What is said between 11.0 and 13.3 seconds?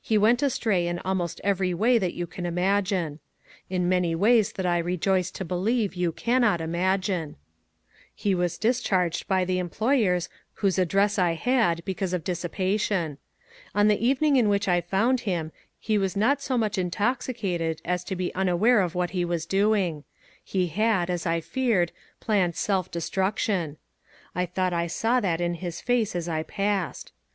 I had, because of dissipation.